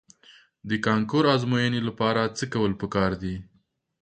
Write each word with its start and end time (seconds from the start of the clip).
د 0.69 0.71
کانکور 0.85 1.23
د 1.29 1.31
ازموینې 1.35 1.81
لپاره 1.87 2.21
څه 2.37 2.45
کول 2.53 2.71
په 2.81 2.87
کار 2.95 3.11
دي؟ 3.21 3.35